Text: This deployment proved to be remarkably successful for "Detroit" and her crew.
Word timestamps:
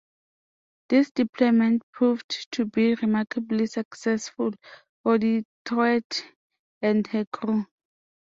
This 0.89 1.11
deployment 1.11 1.83
proved 1.91 2.51
to 2.53 2.65
be 2.65 2.95
remarkably 2.95 3.67
successful 3.67 4.49
for 5.03 5.19
"Detroit" 5.19 6.25
and 6.81 7.05
her 7.05 7.25
crew. 7.25 7.67